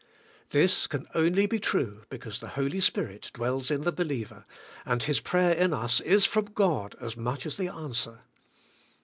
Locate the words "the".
2.39-2.47, 3.81-3.91, 7.57-7.67